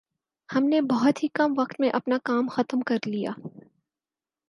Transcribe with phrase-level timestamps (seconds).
[0.49, 3.31] ھم نے بہت ہی کم وقت میں اپنا کام ختم کرلیا